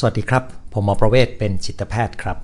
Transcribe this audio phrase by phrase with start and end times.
[0.00, 2.38] สวัสดีครับ ผมหมอประเวศเป็นจิตแพทย์ครับ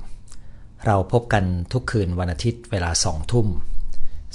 [0.87, 3.47] เราพบกันทุกคืนวันอาทิตย์เวลาสองทุ่ม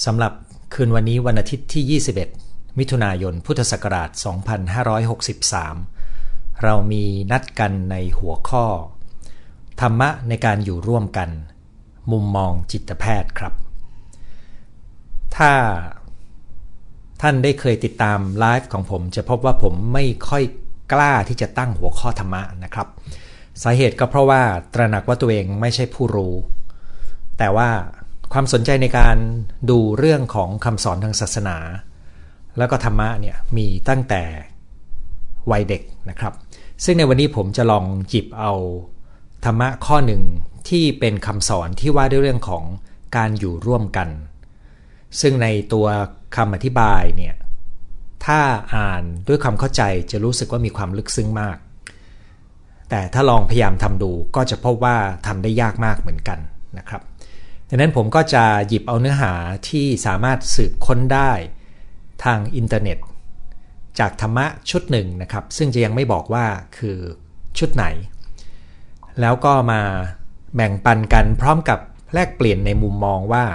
[0.06, 0.34] สำหรับ
[0.74, 2.02] คืนวันนี้วันอาทิตย์ที่
[2.40, 4.10] 21 มิถุนายนพุทธศักราช
[5.36, 8.66] 2563 เรามีนัดกันในหัวข้อ
[9.82, 11.30] ธรรมะในการอยู่ร่วมกัน
[12.12, 13.54] มุมมองจิตแพทย์ครับ
[15.38, 15.54] ถ้า
[17.22, 20.44] ท่านได้เคยติดตามไลฟ์ของผมจะพบว่าผมไม่ค่อย
[20.92, 22.88] กล้าที่จะตั้งหัวข้อธรรมะนะครับ
[23.64, 24.42] สาเหตุก็เพราะว่า
[24.74, 26.34] ตระหนักว่าตัวเองไม่ใช่ผู้รู้
[27.38, 27.70] แต่ว่า
[28.34, 29.18] ความสนใจในการ
[29.70, 31.58] ดูเรื่องของคำสอนทางศาสนา
[32.58, 34.24] แล้วก็ธรรมะเนี่ยมีตั้งแต่
[35.52, 36.34] วัยเด็กนะครับ
[36.84, 38.54] ซึ่งในวันนี้ผมจะลองจิบเอา
[39.46, 40.22] ธรรมะข้อหนึ่ง
[40.70, 42.64] ที่เป็นคำสอนที่ว่าด้วยเรื่องของ
[43.16, 44.10] การอยู่ร่วมกัน
[45.22, 45.88] ซึ่งในตัว
[46.36, 47.36] คำอธิบายเนี่ย
[48.26, 48.40] ถ้า
[48.76, 49.82] อ่านด้วยความเข้าใจ
[50.12, 51.58] จะรู้สึกว่ามีความลึกซึ้งมาก
[52.90, 56.40] แต่ถ้าลองพยายามทำดูก็จะพบว่าทำได้ยากมากเหมือนกัน
[56.78, 57.02] นะครับ
[57.70, 59.34] ดังนั้นผมก็จะหยิบเอาเนื้อหา
[59.70, 61.32] ที่สามารถสืบค้นได้
[62.24, 62.98] ทางอินเทอร์เน็ต
[64.00, 66.46] จากธรรมะชุดหนึ่งนะครับ ซึ่งจะยังไม่บอกว่า
[66.78, 66.98] คือ
[67.58, 67.86] ชุดไหน
[69.22, 69.82] แล้วก็มา
[70.56, 71.80] แบ่งปันกันพร้อมกับ
[72.14, 73.46] แลกเปลี่ยนในมุมมองว่า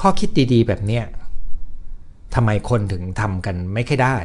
[0.00, 1.04] ข้อคิดดีๆ แบบเนี้ย
[2.34, 4.16] ทำไมคนถึงทำกันไม่ค่อยได้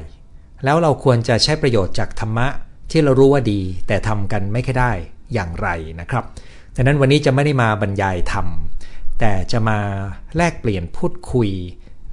[0.64, 2.48] แล้วเราควรจะใช้ประโยชน์จากธรรมะ
[2.92, 4.92] ที่เรารู้ว่าดี แต่ทำกันไม่ค่อยได้
[5.34, 5.68] อย่างไร
[6.00, 6.24] นะครับ
[6.76, 8.48] ดังนั้นวันนี้จะไม่ได้มาบรรยายธรรม
[9.20, 9.80] แต่จะมา
[10.38, 11.50] แลกเปลี่ยนพูดคุย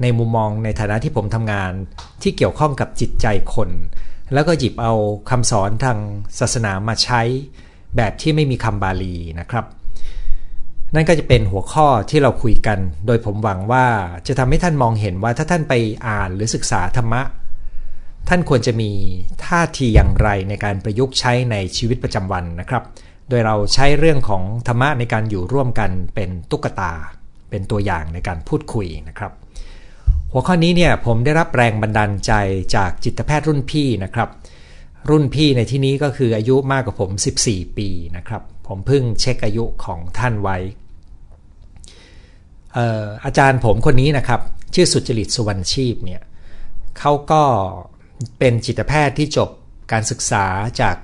[0.03, 1.73] ในมุมมองในฐานะที่ผมทำงาน
[2.23, 3.71] ที่เกี่ยวข้องกับจิตใจคน
[4.33, 4.93] แล้วก็หยิบเอา
[5.31, 5.99] คำสอนทาง
[6.39, 7.23] ศาสนามาใช้
[7.97, 9.65] แบบที่ไม่มีคำบาลีนะครับ
[10.95, 13.87] นั่นก็จะเป็นหัวข้อที่เราคุยกัน โดยผมหวังว่า
[14.27, 15.75] จะทำให้ท่านมองเห็นว่าถ้าท่านไป
[16.07, 17.23] อ่านหรือศึกษาธรรมะ
[18.29, 18.91] ท่านควรจะมี
[19.47, 22.83] ท่าทีอย่างไรในการประยุกต์ใช้ในชีวิตประจำวันนะครับ
[23.29, 26.93] โดยเราใช้เรื่องของธรรมะในการอยู่ร่วมกันเป็นตุ๊กตา
[27.51, 29.33] เป็นตัวอย่างในการพูดคุยนะครับ
[30.33, 32.33] หัวข้อนี้เนี่ยผมได้รับแรงบันดาลใจ
[32.77, 34.29] จากจิตแพทย์รุ่นพี่นะครับ
[35.11, 37.11] รุ่นพี่ในที่นี้ก็คืออายุมากกว่าผม
[37.45, 40.57] 14 ปีนะครับ ผมเพิ่งเช็คอายุของท่านไว้
[43.25, 44.41] อาจารย์ผมคนนี้นะครับ
[44.75, 46.23] ชื่อสุจริตสุวรรณชีพเนี่ย
[46.99, 47.43] เขาก็
[48.39, 49.49] เป็นจิตแพทย์ที่จบ
[49.93, 50.45] การศึกษา
[50.81, 50.97] จาก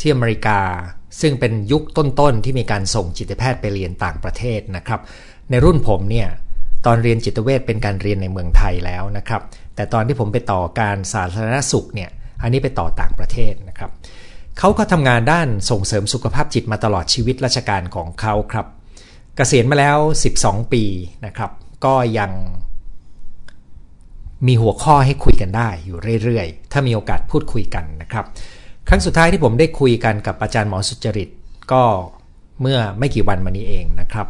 [0.00, 0.60] ที่อเมริกา
[1.20, 5.00] ซึ่งเป็นยุคต้นๆที่มีการส่งจิตแพทย์ไปเรียนต่างประเทศนะครับ
[5.50, 6.28] ในรุ่นผมเนี่ย
[6.86, 9.42] ตอนเรียนจิตเวชเป็นการเรียนในเมืองไทยแล้วนะครับ
[9.74, 12.10] แต่ตอนที่ผมไปต่อการสาธารณสุขเนี่ย
[12.42, 13.90] อันนี้ไปต่อต่างประเทศนะครับ
[14.58, 18.66] เขาก็ทำงานด้านส่งเสริมสุขภาพจิตมาตลอดชีวิตราชการของเขาครับ
[19.40, 19.98] กษียณมาแล้ว
[20.36, 20.84] 12 ปี
[21.26, 21.50] นะครับ
[21.84, 22.30] ก็ยัง
[24.46, 28.24] มีหัวข้อให้คุยกันได้อยู่เรื่อยๆ ถ้ามีโอกาสพูดคุยกันนะครับ
[28.88, 31.28] ครั้งสุดท้ายที่ผมได้คุยกันกับอาจารย์หมอสุจริต
[31.72, 31.82] ก็
[32.60, 34.26] เมื่อไม่กี่วันมานี้เองนะครับ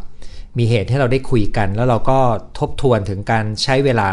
[0.59, 2.19] มีเหตุให้เราได้คุยกัน แล้วเราก็
[2.59, 4.11] ทบทวนถึงการใช้เวลา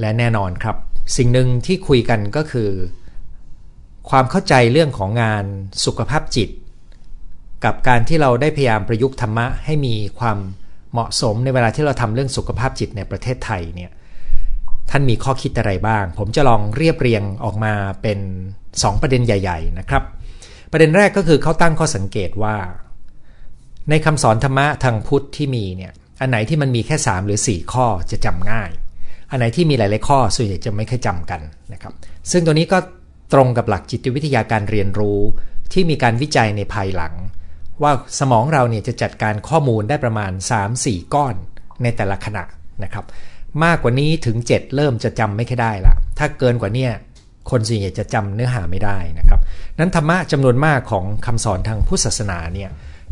[0.00, 0.76] และแน่นอนครับ
[1.16, 2.70] สิ่งหนึ่งที่คุยกันก็คือ
[4.10, 5.44] ความเข้าใจเรื่องของงาน
[5.84, 6.48] สุขภาพจิต
[7.64, 10.38] กับการที่เราได้พยายามประยุกต์ธรรมะให้มีความ
[10.92, 13.90] เหมาะสมในเวลาที่เราทำเรื่องสุขภาพจิตในประเทศไทยเนี่ย
[14.90, 18.18] ท่านมีข้อคิดอะไรบ้าง ผมจะลองเรียบเรียงออกมาเป็น
[18.62, 20.02] 2 ประเด็นใหญ่ ๆ นะครับ
[20.72, 22.56] ประเด็นแรกก็คือเขาตั้งข้อสังเกตว่า
[23.90, 28.70] ในคำสอนธรรมะทางพุทธที่มีเนี่ยอันไหนที่มันมีแค่ 3 หรือ 4 ข้อจะจำง่าย
[29.30, 31.40] อันไหนที่มีหลาย ๆ ข้อส่วนใหญ่จะไม่เคยจำกัน
[31.72, 31.92] นะครับ
[32.30, 32.78] ซึ่งตัวนี้ก็
[33.32, 35.18] ตรงกับหลักจิตวิทยาการเรียนรู้
[35.72, 37.14] ที่มีการวิจัยในภายหลัง
[37.82, 40.32] ว่าสมองเราเนี่ยจะจัดการข้อมูลได้ประมาณ
[40.72, 41.34] 3-4 ก้อน
[41.82, 42.44] ในแต่ละขณะ
[42.84, 43.04] นะครับ
[43.64, 46.86] มากกว่านี้ถึง 7 เริ่มจะจำไม่ค่อยได้ละถ้าเกินกว่านี้
[47.50, 49.40] คนส่วนใหญ่จะจำเนื้อหาไม่ได้นะครับ
[49.78, 52.70] นั้นธรรมะจำนวนมากของคำสอนทางพุทธศาสนาเนี่ย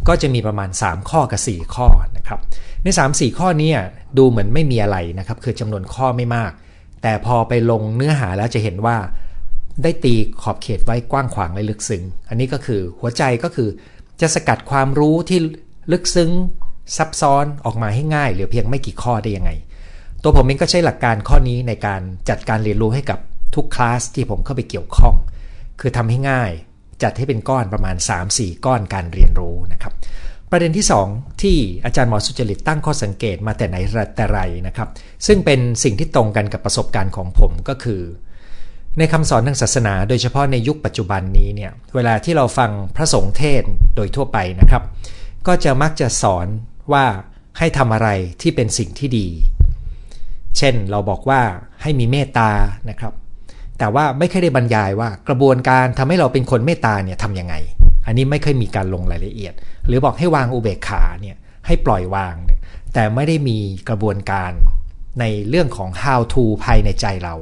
[0.09, 2.41] ก็จะมีประมาณ 3 ข้อกับ 4 ข้อนะครับ
[2.83, 3.71] ใน 3-4 ข้อนี้
[4.19, 6.53] ดูเหมือนไม่มีอะไรนะครับคือจำนวนข้อไม่มาก
[7.03, 8.97] แต่พอไปลงเนื้อหาแล้วจะเห็นว่า
[9.83, 13.69] ได้ตีขอบเขตไว้กว้างขวางและลึกซึ้งอันนี้ก็คือหัวใจก็คือ
[14.21, 15.39] จะสกัดความรู้ที่
[15.93, 16.31] ลึกซึ้ง
[16.97, 19.51] ซับซ้อนออกมาให้ง่ายเหลือเพียงไม่กี่ข้อได้ยังไง
[20.23, 23.19] ตัวผมเองก็ใช้หลักการข้อนี้ในการจัดการเรียนรู้ให้กับ
[23.55, 25.15] ทุกคลาสที่ผมเข้าไปเกี่ยวข้อง
[25.81, 26.51] คือทำให้ง่าย
[27.03, 27.97] จัดให้เป็นก้อนประมาณ
[28.31, 29.93] 3-4 ก้อนการเรียนรู้นะครับ
[30.51, 33.77] ประเด็นที่ 2 ที่อาจารย์หมอสุจริตตั้งข้อสังเกตมาแต่ไหน
[34.17, 34.89] แต่ไรนะครับ
[35.27, 38.01] ซึ่งเป็นสิ่งที่ตรงกันกับประสบการณ์ของผมก็คือ
[38.99, 43.63] ในคำสอนทางศาสนา โดยเฉพาะในยุคปัจจุบันนี้เนี่ยเวลาที่เราฟังพระสงฆ์เทศ
[43.97, 44.83] โดยทั่วไปนะครับ
[45.47, 46.47] ก็จะมักจะสอน
[46.93, 47.05] ว่า
[47.59, 48.09] ให้ทำอะไร
[48.43, 49.29] ที่เป็นสิ่งที่ดี
[50.59, 51.41] เช่นเราบอกว่า
[51.83, 52.51] ให้มีเมตตา
[52.91, 53.13] นะครับ
[53.79, 57.55] แต่ว่าไม่เคยได้บรรยายว่ากระบวนการทำให้เราเป็นคนเมตตาเนี่ยทำยังไง
[58.07, 59.55] อันนี้ไม่เคยมีการลงรายละเอียด
[59.87, 62.61] หรือบอกให้วางอุเบกขาเนี่ยให้ปล่อยวางเนี่ย
[62.95, 63.59] แต่ไม่ได้มี
[63.89, 64.53] กระบวนการ
[65.21, 67.35] ในเรื่องของ how to ภายในใจเรา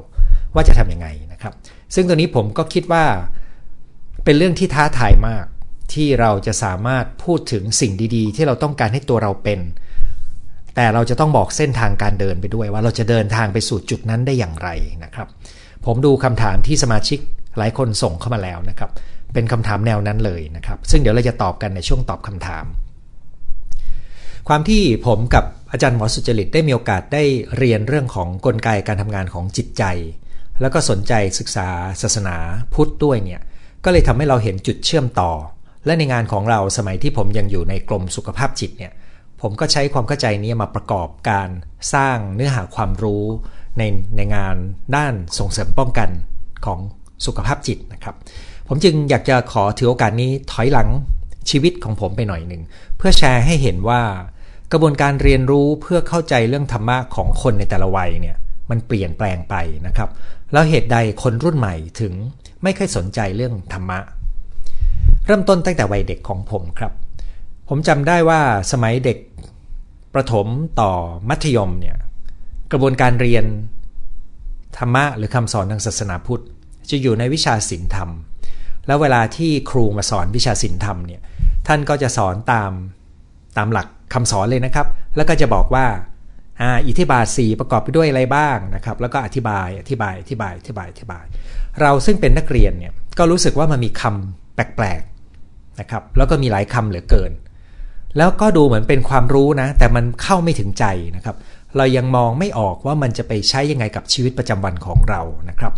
[0.55, 1.55] ว่าจะทำยังไงนะ ครับ
[1.95, 3.05] ซึ่งตัวนี้ผมก็คิดว่า
[4.25, 5.45] เป็นเรื่องที่ท้าทายมาก
[5.93, 9.61] ที่เราจะสามารถพูดถึงสิ่งดี ๆ ที่เราต้องการให้ตัวเราเป็น
[10.75, 14.69] แต่เราจะต้องบอกเส้นทางการเดินไปด้วยว่าเราจะเดินทางไปสู่จุดนั้นได้อย่างไร
[15.05, 15.29] นะครับ
[15.87, 17.19] ผมดูคำถามที่สมาชิก
[17.59, 18.91] หลายคนส่งเข้ามาแล้วนะครับ
[19.35, 22.65] เป็นคำถามแนวนั้นเลยนะครับ ซึ่งเดี๋ยวเราจะตอบกันในช่วงตอบคำถาม
[24.49, 27.23] ความที่ผมกับอาจารย์หมอสุจริตได้มีโอกาสได้
[27.59, 29.85] เรียนเรื่องของกลไกการทำงานของจิตใจ
[30.61, 31.69] แล้วก็สนใจศึกษา
[32.03, 32.37] ศาสนา
[32.75, 33.41] พุทธด้วยเนี่ย
[33.85, 35.31] ก็เลยทำให้เราเห็นจุดเชื่อมต่อ
[35.87, 38.93] และในงานของเราสมัยที่ผมยังอยู่ในกรมสุขภาพจิตเนี่ย
[39.41, 41.49] ผมก็ใช้ความเข้าใจนี้มาประกอบการ
[41.95, 43.25] สร้างเนื้อหาความรู้
[43.79, 43.83] ใน
[44.17, 44.57] ในงาน
[44.97, 46.09] ด้านส่งเสริมป้องกัน
[46.65, 46.79] ของ
[47.27, 48.15] สุขภาพจิตนะครับ
[48.69, 50.89] ผมจึงอยากจะขอถือโอกาสนี้ถอยหลัง
[51.51, 52.63] ชีวิตของผมไปหน่อยหนึ่ง
[52.99, 54.03] เพื่อแชร์ให้เห็นว่า
[54.73, 58.37] กระบวนการเรียนรู้เพื่อเข้าใจเรื่องธรรมะของคนในแต่ละวัยเนี่ย
[58.71, 59.55] มันเปลี่ยนแปลงไป
[59.87, 60.09] นะครับ
[60.53, 62.13] แล้วเหตุใดคนรุ่นใหม่ถึง
[62.63, 63.99] ไม่ค่อยสนใจเรื่องธรรมะ
[65.27, 66.93] เริ่มต้นตั้งแต่วัยเด็กของผมครับ
[67.69, 68.41] ผมจำได้ว่า
[68.73, 69.19] สมัยเด็ก
[70.15, 70.47] ประถม
[70.81, 70.93] ต่อ
[71.29, 71.97] มัธยมเนี่ย
[72.73, 73.45] กระบวนการเรียน
[74.79, 76.43] ธรรมะหรือคำสอนทางศาสนาพุทธ
[76.91, 78.11] จะอยู่ในวิชาศีลธรรม
[78.87, 81.21] แล้วเวลาที่ครูมาสอนวิชาศีลธรรมเนี่ย
[81.67, 82.73] ท่านก็จะสอนตาม
[83.57, 85.87] ตามหลักคำสอนเลยนะครับ แล้วก็จะบอกว่า
[86.61, 91.25] อ่าอิทธิบาทสีประกอบไปด้วยอะไรบ้างนะครับแล้วก็อธิบายอธิบายอธิบายอธิบายอธิบาย
[91.81, 97.33] เราซึ่งเป็นนักเรียนเนี่ยก็รู้สึกว่ามันมีคำแปลกๆนะครับแล้วก็มีหลายคำเหลือเกิน
[98.19, 100.85] แล้วก็ดูเหมือนเป็นความรู้นะ แต่มันเข้าไม่ถึงใจ
[101.17, 101.37] นะครับ
[101.77, 105.73] เรายังมองไม่ออกว่ามันจะไปใช้ยังไงกับชีวิตประจำวันของเรานะครับ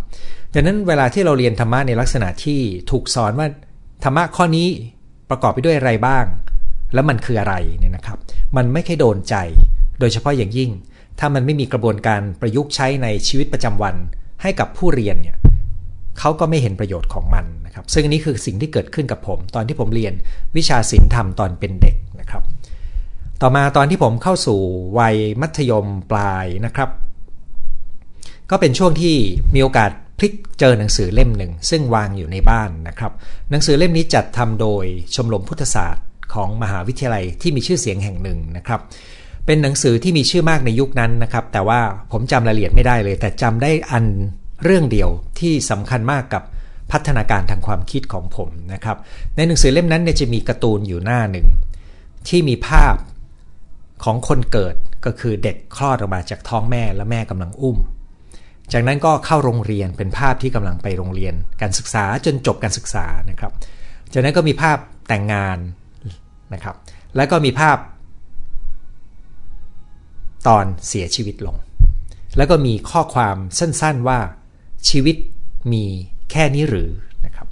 [0.53, 2.59] ดังนั้นเวลาที่เราเรียนธรรมะในลักษณะที่
[2.91, 3.47] ถูกสอนว่า
[4.03, 4.67] ธรรมะข้อนี้
[5.29, 6.25] ประกอบไปด้วยอะไรบ้าง
[6.93, 8.17] แล้วมันคืออะไรเนี่ยนะครับ
[8.57, 9.35] มันไม่ค่อยโดนใจ
[9.99, 10.71] โดยเฉพาะอย่างยิ่ง
[11.19, 13.95] ถ้ามันไม่มีกระบวนการประยุกต์ใช้ในชีวิตประจำวัน
[14.41, 15.37] ให้กับผู้เรียนเนี่ย
[16.19, 20.13] เขาก็ไม่เห็นประโยชน์ของมันนะครับ ซึ่งอันนี้คือสิ่งที่เกิดขึ้นกับผม ตอนที่ผมเรียน
[20.57, 22.43] วิชาศิลธรรมตอนเป็นเด็กนะครับ
[23.41, 24.59] ต่อมาตอนที่ผมเข้าสู่
[24.99, 26.89] วัยมัธยมปลายนะครับ
[28.49, 29.15] ก็เป็นช่วงที่
[29.55, 33.11] มีโอกาสพลิกเจอหนังสือเล่มหนึ่ง ซึ่งวางอยู่ในบ้านนะครับ
[33.51, 34.85] หนังสือเล่มนี้จัดทำโดย
[35.15, 38.81] ชมรมพุทธศาสตร์ของมหาวิทยาลัยที่มีชื่อเสียงแห่งหนึ่งนะครับ
[39.47, 41.79] เป็นหนังสือที่มีชื่อมากในยุคนั้นนะครับ แต่ว่า
[42.11, 44.05] ผมจำรายละเอียดไม่ได้เลย แต่จำได้อัน
[44.63, 45.09] เรื่องเดียว
[45.39, 46.43] ที่สำคัญมากกับ
[46.91, 48.97] พัฒนาการทางความคิดของผมนะครับ
[49.35, 51.47] ในหนังสือเล่มนั้นเนี่ยจะมีการ์ตูนอยู่หน้าหนึ่ง
[52.27, 52.95] ที่มีภาพ
[54.03, 57.77] ของคนเกิดก็คือเด็กคลอดออกมาจากท้องแม่และแม่กำลังอุ้ม
[58.73, 63.51] จากนั้นก็เข้าโรงเรียนเป็นภาพที่กำลังไปโรงเรียน การศึกษาจนจบการศึกษานะครับ
[64.13, 64.77] จากนั้นก็มีภาพ
[65.07, 65.57] แต่งงาน
[66.53, 66.75] นะครับ
[67.15, 67.77] แล้วก็มีภาพ
[70.47, 71.55] ตอนเสียชีวิตลง
[72.37, 74.19] แล้วก็มีข้อความสั้นๆว่า
[74.89, 75.15] ชีวิต
[75.73, 75.83] มี
[76.31, 76.89] แค่นี้หรือ
[77.25, 77.47] นะครับ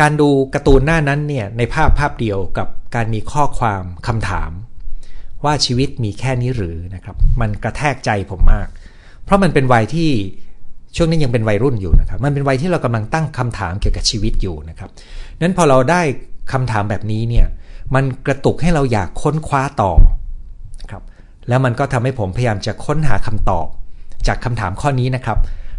[0.00, 4.50] การดูการ์ตูนหน้านั้นเนี่ยในภาพภาพเดียวกับการมีข้อความคำถาม
[5.44, 8.68] ว่าชีวิตมีแค่นี้หรือนะครับ มันกระแทกใจผมมาก
[9.24, 10.10] เพราะมันเป็นวัยที่
[10.96, 14.90] ช่วงนี้ยังเป็นวัยรุ่นอยู่นะครับ มันเป็นวัยที่เรากำลังตั้งคำถามเกี่ยวกับชีวิตอยู่นะครับ
[15.40, 16.02] นั้นพอเราได้
[16.52, 17.46] คำถามแบบนี้เนี่ย
[17.94, 19.92] มันกระตุกให้เราอยากค้นคว้าต่อ
[21.48, 23.66] แล้วมันก็ทำให้ผมพยายามจะค้นหาคำตอบ
[24.26, 25.38] จากคำถามข้อนี้นะครับ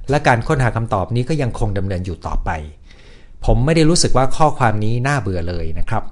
[0.09, 2.49] และการค้นหาคำตอบนี้ก็ยังคงดำเนินอยู่ต่อไป
[3.45, 6.03] ผมไม่ได้รู้สึกว่าข้อความนี้น่าเบื่อเลยนะครับ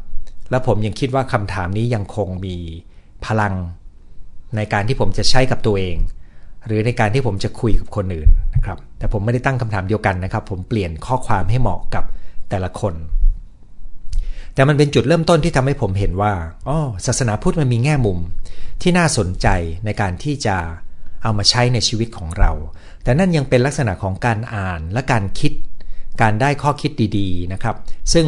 [0.52, 2.56] และผมยังคิดว่าคำถามนี้ยังคงมี
[3.26, 3.54] พลัง
[4.56, 5.98] ในการที่ผมจะใช้กับตัวเอง
[6.68, 12.04] หรือในการที่ผมจะคุยกับคนอื่นนะครับ แต่ผมไม่ได้ตั้งคำถามเดียวกันนะครับ ผมเปลี่ยนข้อความให้เหมาะกับ
[12.50, 12.94] แต่ละคน
[14.58, 16.34] แต่มันเป็นจุดเริ่มต้นที่ทำให้ผมเห็นว่า
[16.68, 18.18] อ๋อศาสนาพุทธมันมีแง่มุม
[18.82, 19.48] ที่น่าสนใจ
[19.86, 20.56] ในการที่จะ
[21.24, 22.52] เอามาใช้ในชีวิตของเรา
[23.04, 25.52] แต่นั่นยังเป็นลักษณะของการอ่านและการคิด
[26.22, 27.76] การได้ข้อคิดดีๆนะครับ
[28.14, 28.28] ซึ่ง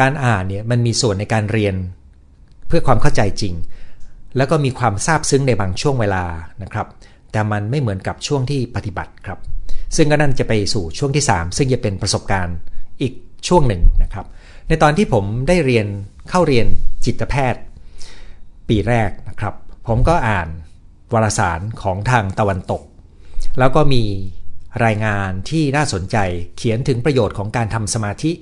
[0.00, 1.74] การอ่านเนี่ยมันมีส่วนในการเรียน
[2.68, 3.54] เพื่อความเข้าใจจริง
[4.36, 6.24] แล้วก็มีความซาบซึ้งในบางช่วงเวลา
[6.62, 6.86] นะครับ
[7.32, 9.38] แต่มันไม่เหมือนกับช่วงที่ปฏิบัติครับ
[9.96, 12.56] ซึ่งก็นั่นจะไปสู่ช่วงที่ 3 ซึ่งจะเป็นประสบการณ์
[13.00, 13.12] อีก
[13.48, 14.26] ช่วงหนึ่งนะครับ
[14.68, 15.86] ในตอนที่ผมได้เรียน
[16.30, 16.66] เข้าเรียน
[17.04, 17.62] จิตแพทย์
[18.68, 19.54] ปีแรกนะครับ
[19.88, 20.48] ผมก็อ่าน
[21.12, 22.82] วารสารของทางตะวันตก
[23.58, 24.04] แล้วก็มี
[24.84, 26.16] รายงานที่น่าสนใจ
[26.56, 28.32] เขียนถึงประโยชน์ของการทำสมาธิ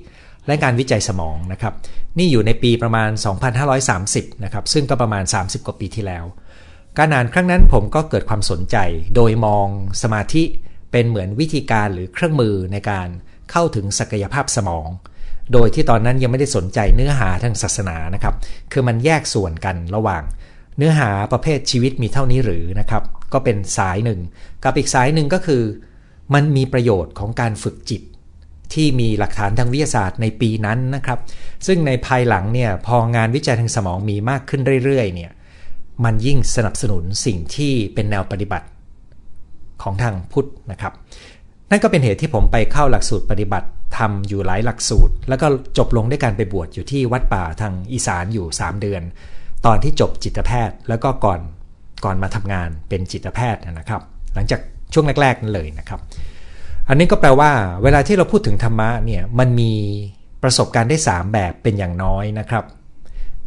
[0.47, 1.75] และการวิจัยสมองนะครับ
[2.19, 3.11] นี่อยู่ในปีประมาณ
[3.77, 6.25] 2530 นะครับ ซึ่งก็ประมาณ 30 กว่าปีที่แล้ว
[6.99, 8.77] การอ่านครั้งนั้นผมก็เกิดความสนใจ
[9.17, 9.67] โดยมอง
[10.03, 10.43] สมาธิ
[10.93, 13.09] เป็นเหมือนวิธีการหรือเครื่องมือในการ
[13.51, 14.89] เข้าถึงศักยภาพสมอง
[15.53, 18.35] โดยที่ตอนนั้นยังไม่ได้สนใจเนื้อหาทางศาสนานะครับ
[18.73, 20.23] คือมันแยกส่วนกันระหว่าง
[20.77, 23.03] เนื้อหาประเภทชีวิตมีเท่านี้หรือนะครับ
[23.33, 24.21] ก็เป็นสายหนึ่ง
[24.65, 25.63] กับอีกสายหนึ่งก็คือ
[26.35, 28.03] มันมีประโยชน์ของการฝึกจิต
[28.75, 31.19] ที่มีหลักฐานทางวิทยาศาสตร์ในปีนั้นนะครับ
[31.67, 35.31] ซึ่งในภายหลังเนี่ยพองานวิจัยทางสมองมีมากขึ้นเรื่อยๆเนี่ย
[36.05, 38.67] มันยิ่งสนับสนุนสิ่งที่เป็นแนวปฏิบัติ
[39.83, 40.93] ของทางพุทธนะครับ
[41.71, 45.47] นั่นก็เป็นเหตุที่ผมไปเข้าหลักสูตรปฏิบัติทำอยู่หลายหลักสูตร แล้วก็
[45.79, 49.03] จบลงด้วยการไปบวชอยู่ที่วัดป่าทางอีสานอยู่ 3 เดือน
[49.67, 51.41] ตอนที่จบจิตแพทย์แล้วก็ก่อน
[52.05, 54.03] ก่อนมาทำงานเป็นจิตแพทย์นะครับ
[54.35, 54.61] หลังจาก
[54.93, 56.01] ช่วงแรกๆนั้นเลยนะครับ
[56.89, 57.51] อันนี้ก็แปลว่า
[57.83, 59.73] เวลาที่เราพูดถึงธรรมะเนี่ยมันมี
[60.43, 62.65] ประสบการณ์ได้ 3 แบบเป็นอย่างน้อยนะครับ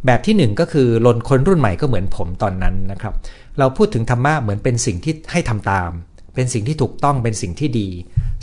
[0.06, 3.14] แบบที่ 1 ก็คือลนคนรุ่นใหม่ก็เหมือนผมตอนนั้นนะครับ
[3.58, 5.90] เราพูดถึงธรรมะเหมือนเป็นสิ่งที่ให้ทำตาม
[6.34, 7.88] เป็นสิ่งที่ถูกต้องเป็นสิ่งที่ดี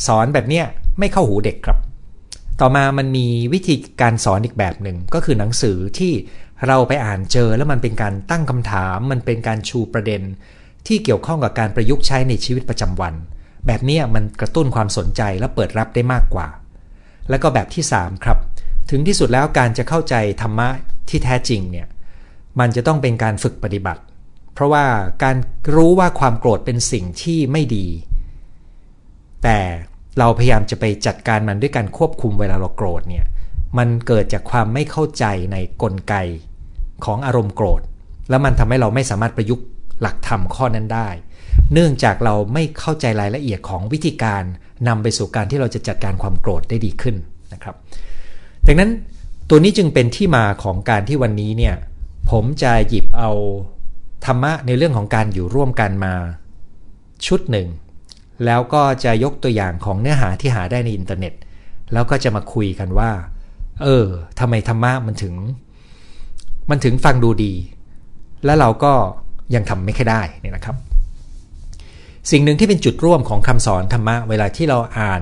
[0.07, 0.65] สอนแบบเนี้ย
[0.99, 1.77] ไม่เข้าหูเด็กครับ
[2.61, 6.13] ต่อมามันมีวิธีการสอนอีกแบบหนึ่งก็คือหนังสือที่
[6.67, 10.21] เราไปอ่านเจอแล้วมันเป็นการตั้งคำถาม มันเป็นการชูประเด็น
[10.87, 13.13] ที่เกี่ยวข้องกับการประยุกต์ใช้ในชีวิตประจำวัน
[13.67, 16.47] แบบนี้มันกระตุ้นความสนใจและเปิดรับได้มากกว่า
[17.29, 18.37] แล้วก็แบบที่ 3 ครับ
[18.89, 20.69] ถึงที่สุดแล้วการจะเข้าใจธรรมะ
[21.09, 21.87] ที่แท้จริงเนี่ย
[22.59, 24.01] มันจะต้องเป็นการฝึกปฏิบัติ
[24.53, 24.85] เพราะว่า
[25.23, 25.35] การ
[25.75, 27.87] รู้ว่าความโกรธเป็นสิ่งที่ไม่ดี
[29.43, 29.59] แต่
[30.19, 33.25] เราพยายามจะไปจัดการมันด้วยการควบคุมเวลาเราโกรธเนี่ย
[33.77, 36.15] มันเกิดจากความไม่เข้าใจในกลไก
[37.05, 37.81] ของอารมณ์โกรธ
[38.29, 39.65] แล้วมันทำให้เราไม่สามารถประยุกต์
[40.01, 41.09] หลักธรรมข้อนั้นได้
[41.73, 44.43] เนื่องจากเราไม่เข้าใจรายละเอียดของวิธีการ
[44.87, 47.15] นำไปสู่การที่เราจะจัดการความโกรธได้ดีขึ้น
[47.53, 47.75] นะครับ
[48.67, 48.91] ดังนั้น
[49.49, 51.75] ตัวนี้จึงเป็นที่มาของการที่วันนี้เนี่ย
[52.31, 53.31] ผมจะหยิบเอา
[54.25, 56.13] ธรรมะในเรื่องของการอยู่ร่วมกันมา
[57.25, 57.67] ชุดหนึ่ง
[58.45, 61.33] แล้วก็จะยกตัวอย่างของเนื้อหาที่หาได้ในอินเทอร์เน็ต
[61.93, 63.11] แล้วก็จะมาคุยกันว่า
[63.83, 64.05] เออ
[64.39, 65.33] ทำไมธรรมะมันถึง
[66.69, 67.53] มันถึงฟังดูดี
[68.45, 68.93] และเราก็
[69.55, 70.75] ยังทำไม่ค่อยได้นี่นะครับ
[72.31, 75.21] สิ่งหนึ่งที่เป็นจุดร่วมของคำสอนธรรมะ เวลาที่เราอ่าน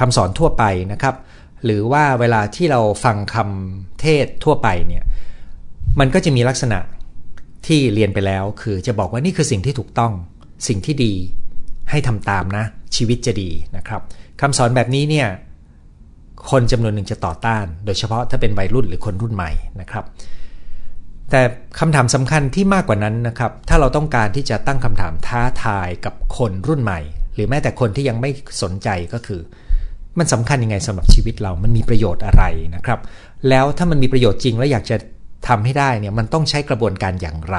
[0.00, 1.14] คำสอนทั่วไปนะครับ
[1.64, 5.04] หรือว่าเวลาที่เราฟังคำเทศทั่วไปเนี่ย
[6.00, 6.78] มันก็จะมีลักษณะ
[7.66, 10.12] ที่เรียนไปแล้ว คือจะบอกว่านี่คือสิ่งที่ถูกต้อง
[10.68, 11.14] สิ่งที่ดี
[11.90, 12.64] ให้ทำตามนะ
[12.96, 14.00] ชีวิตจะดีนะครับ
[14.40, 15.28] คำสอนแบบนี้เนี่ย
[16.50, 19.50] คนจำนวนหนึ่งจะต่อต้าน โดยเฉพาะถ้าเป็นวัยรุ่นหรือคนรุ่นใหม่
[19.80, 20.04] นะครับ
[21.30, 21.40] แต่
[21.80, 27.00] คำถามสำคัญที่มากกว่านั้นนะครับ ถ้าเราต้องการที่จะตั้งคำถามท้าทายกับคนรุ่นใหม่
[27.34, 28.30] หรือแม้แต่คนที่ยังไม่
[28.62, 29.40] สนใจก็คือ
[30.18, 33.00] มันสำคัญยังไงสำหรับชีวิตเรา มันมีประโยชน์อะไรนะครับ
[33.48, 34.96] แล้วถ้ามันมีประโยชน์จริงแล้วอยากจะ
[35.48, 37.56] ทำให้ได้เนี่ยมันต้องใช้กระบวนการอย่างไร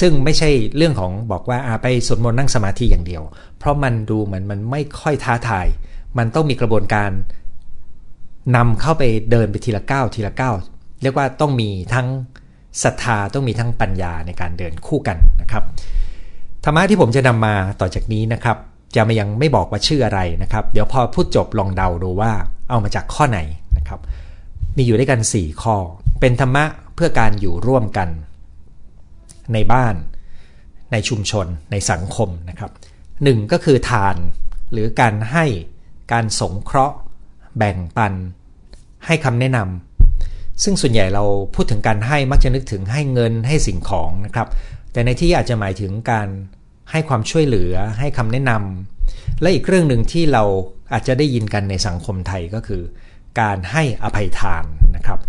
[0.00, 3.22] ซึ่งไม่ใช่เรื่องของบอกว่าไปสวดมนต์นั่งสมาธิอย่างเดียว
[3.58, 5.66] เพราะมันดูเหมือนมันไม่ค่อยท้าทาย
[6.18, 7.10] มันต้องมีกระบวนการ
[8.56, 10.54] นำเข้าไปเดินไปทีละก้าวทีละก้าว
[11.02, 12.06] เรียกว่าต้องมีทั้ง
[12.82, 15.64] ศรัทธาต้องมีทั้งปัญญาในการเดินคู่กันนะครับ
[16.64, 18.56] ธรรมะที่ผมจะนำมาต่อจากนี้นะครับ
[18.94, 22.32] จะมายังไม่บอกว่าชื่ออะไรนะครับ เดี๋ยวพอพูดจบลองเดาดูว่า
[22.68, 23.38] เอามาจากข้อไหน
[23.78, 24.00] นะครับ
[24.76, 25.76] มีอยู่ด้วยกัน 4 ข้อ
[26.20, 26.64] เป็นธรรมะ
[26.94, 28.08] เพื่อการอยู่ร่วมกัน
[29.54, 29.94] ในบ้าน
[30.92, 32.70] ในชุมชน ในสังคมนะครับ
[33.24, 34.16] หนึ่งก็คือทาน
[34.72, 35.44] หรือการให้
[36.12, 36.96] การสงเคราะห์
[37.58, 38.12] แบ่งปัน
[39.06, 41.24] ให้คำแนะนำซึ่งส่วนใหญ่เรา
[41.54, 44.48] พูดถึงการให้มักจะนึกถึงให้เงินให้สิ่งของนะครับ
[44.92, 46.28] แต่ในที่อาจจะหมายถึงการ
[46.90, 50.44] ให้ความช่วยเหลือให้คำแนะนำและอีกเรื่องหนึ่งที่เรา
[50.92, 52.82] อาจจะได้ยินกันในสังคมไทยก็คือ
[53.40, 54.64] การให้อภัยทาน
[54.96, 55.20] นะครับ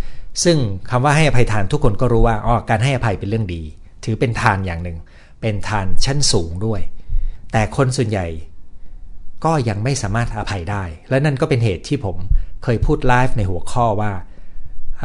[0.44, 0.58] ซึ่ง
[0.90, 3.62] คำว่าให้อภัยทานทุกคนก็รู้ว่าอ๋อการให้อภัยเป็นเรื่องดี
[4.04, 4.98] ถือเป็นทานอย่างหนึ่ง
[5.42, 6.82] เป็นทานชั้นสูงด้วย
[7.52, 8.28] แต่คนส่วนใหญ่
[9.46, 12.16] ก็ยังไม่สามารถอภัยได้ และนั่นก็เป็นเหตุที่ผม
[12.64, 14.12] เคยพูดไลฟ์ในหัวข้อว่า
[15.00, 15.04] เ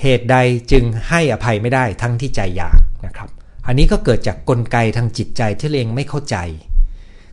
[0.00, 0.36] เหตุใด
[0.72, 3.28] จึงให้อภัยไม่ได้ทั้งที่ใจอยากนะครับ
[3.66, 6.36] อันนี้ก็เกิดจากกลไกทางจิตใจที่เองไม่เข้าใจ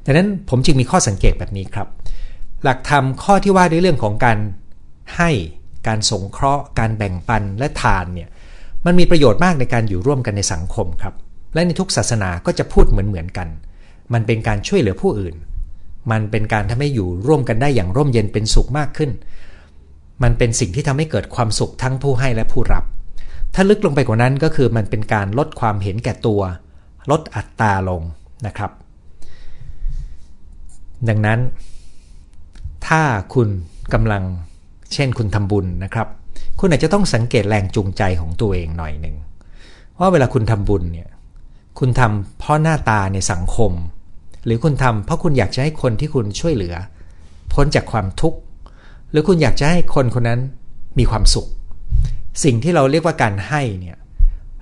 [0.06, 1.88] ดังนั้นผมจึงมีข้อสังเกตแบบนี้ครับ
[2.64, 4.38] หลักธรรมข้อที่ว่าด้วยเรื่องของการ
[5.18, 5.30] ให้
[5.88, 8.30] การสงเคราะห์ การแบ่งปันและทานเนี่ย
[8.86, 11.14] มันมีประโยชน์มากในการอยู่ร่วมกันในสังคมครับ
[11.54, 13.48] และในทุกศาสนาก็จะพูดเหมือนเหมือนกัน
[14.14, 15.36] มันเป็นการช่วยเหลือผู้อื่น
[16.12, 19.12] มันเป็นการทำให้อยู่ร่วมกันได้อย่างร่มเย็นเป็นสุขมากขึ้น
[20.24, 22.84] มันเป็นสิ่งที่ทำให้เกิดความสุขทั้งผู้ให้และผู้รับ
[23.56, 26.42] ถ้าลึกลงไปกว่านั้นก็คือมันเป็นการลดความเห็นแก่ตัว
[27.12, 28.02] ลดอัตราลง
[28.46, 28.72] นะครับ
[31.10, 31.40] ดังนั้น
[32.88, 33.02] ถ้า
[33.34, 33.50] คุณ
[33.94, 34.24] กำลัง
[34.94, 36.08] เช่นคุณทำบุญนะครับ
[36.60, 39.16] คุณอาจจะต้องสังเกตแรงจูงใจของตัวเองหน่อยหนึ่ง
[40.00, 41.10] ว่าเวลาคุณทำบุญเนี่ย
[41.80, 43.72] คุณทำเพราะหน้าตาในสังคม
[44.46, 46.76] หรือคุณทำเพราะคุณอยากจะให้คนที่คุณช่วยเหลือ
[47.54, 48.40] พ้นจากความทุกข์
[49.12, 50.40] หรือคุณอยากจะให้คนคนนั้น
[51.00, 51.48] มีความสุข
[52.44, 53.98] สิ่งที่เราเรียกว่าการให้เนี่ย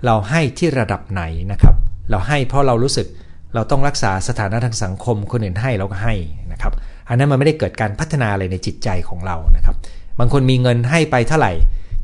[0.06, 1.76] เราให้ที่ระดับไหนนะครับ
[2.10, 3.08] เราให้เพราะเรารู้สึก
[3.54, 6.16] เราต้องรักษาสถานะทางสังคม คนอื่นให้เราก็ให้
[6.52, 6.74] นะครับ
[7.10, 9.76] อันนั้นมันไม่ได้เกิดการพัฒนาอะไรในจิตใจของเรานะครับ
[10.20, 11.54] บางคนมีเงินให้ไปเท่าไหร่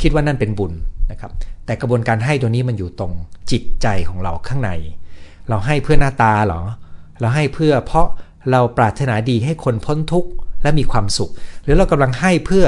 [0.02, 0.74] คิดว่านั่นเป็นบุญ
[1.12, 1.32] นะครับ
[1.66, 3.14] แต่กระบวนการให้ตัวนี้มันอยู่ตรง
[3.52, 4.72] จิตใจของเราข้างใน
[5.50, 6.62] เราให้เพื่อหน้าตาหรอ
[7.20, 8.08] เราให้เพื่อเพราะ
[8.52, 10.30] เราปรารถนาดีให้คนพ้นทุกข์
[10.64, 11.32] และมีความสุข
[11.64, 12.66] หรือเรากำลังให้เพื่อ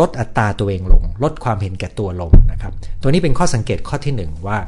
[0.00, 2.72] ลดอัตราตัวเองลง ลดความเห็นแก่ตัวลงนะครับ
[3.02, 4.58] ตัวนี้เป็นข้อสังเกตข้อที่ 1 ว่า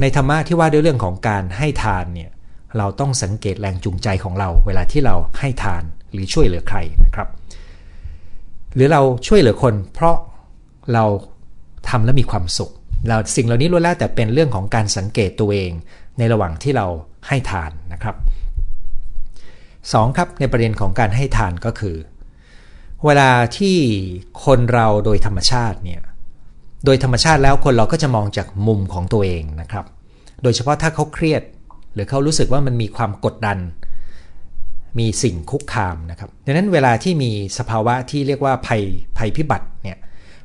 [0.00, 2.30] ในธรรมะที่ว่าด้วยเรื่องของการให้ทานเนี่ย
[2.78, 7.28] เราต้องสังเกตแรงจูงใจของเรา เวลาที่เราให้ทานหรือช่วยเหลือใครนะครับ
[8.74, 10.16] หรือเราช่วยเหลือคน เพราะ
[10.94, 11.04] เรา
[11.88, 12.70] ทำแล้วมีความสุข
[13.08, 15.70] เราสิ่งเหล่านี้ล้วนแล้วแต่เป็นเรื่องของการสังเกตตัวเอง
[16.18, 16.86] ในระหว่างที่เรา
[17.28, 18.16] ให้ทานนะครับ
[18.96, 20.16] 2.
[20.16, 21.96] ครับในประเด็นของการให้ทานก็คือ
[23.04, 23.76] เวลาที่
[24.44, 26.02] คนเราโดยธรรมชาติเนี่ย
[26.84, 29.84] โดยธรรมชาติแล้วคนเราก็จะมองจากมุมของตัวเองนะครับ
[30.42, 31.42] โดยเฉพาะถ้าเขาเครียด
[31.94, 33.58] หรือเขารู้สึกว่ามันมีความกดดัน
[34.98, 38.82] มีสิ่งคุกคามนะครับ ดังนั้นเวลาที่มีสภาวะที่เรียกว่าภัย
[39.18, 39.98] ภัยพิบัติเนี่ย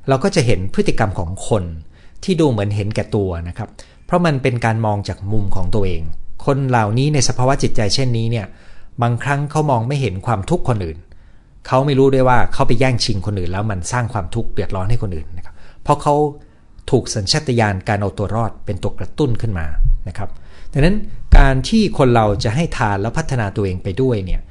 [0.08, 1.64] เราก็จะเห็นพฤติกรรมของคน
[2.24, 3.70] ที่ดูเหมือนเห็นแก่ตัวนะครับ
[4.06, 6.02] เพราะมันเป็นการมองจากมุมของตัวเอง
[6.46, 8.46] คนเหล่านี้ในสภาวะจิตใจเช่นนี้เนี่ย
[9.02, 10.98] บางครั้งเขามองไม่เห็นความทุกข์คนอื่น
[11.68, 16.16] เขาไม่รู้ด้วยว่าเขาไปแย่งชิงคนอื่น แล้วมันสร้างความทุกข์เดือดร้อนให้คนอื่นนะครับ เพราะเขา
[16.92, 19.66] ถูกสัญชาตญาณการเอาตัวรอดเป็นตัวกระตุ้นขึ้นมา
[20.08, 20.30] นะครับ
[20.74, 20.96] ดังนั้น
[21.38, 24.42] การที่คนเราจะให้ทานแล้วพัฒนาตัวเองไปด้วยเนี่ย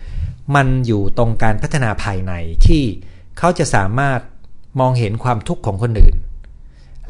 [0.54, 2.32] มันอยู่ตรงการพัฒนาภายใน
[2.66, 2.82] ที่
[3.38, 4.20] เขาจะสามารถ
[4.80, 6.16] มองเห็นความทุกข์ของคนอื่น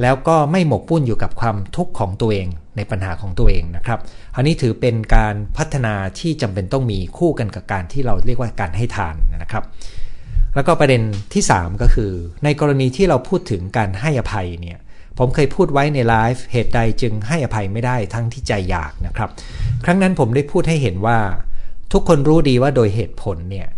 [0.03, 2.47] แล้วก็ไม่หมกปุ้นอยู่กับความทุกข์ของตัวเอง
[2.77, 3.99] ในปัญหาของตัวเองนะครับ
[4.37, 9.65] อันนี้ถือเป็นการพัฒนาที่จำเป็นต้องมีคู่กันกับการที่เราเรียกว่าการให้ทานนะครับ
[10.55, 11.03] แล้วก็ประเด็น
[11.35, 12.11] ที่ 3 ก็คือ
[12.45, 14.79] ในกรณีที่เราพูดถึงการให้อภัยเนี่ย
[15.19, 19.31] ผมเคยพูดไว้ในไลฟ์เหตุใดจึงให้อภัยไม่ได้ทั้งที่ใจอยากนะครับ
[19.85, 21.19] ครั้งนั้นผมได้พูดให้เห็นว่า
[21.93, 23.69] ทุกคนรู้ดีว่าโดยเหตุผลเนี่ย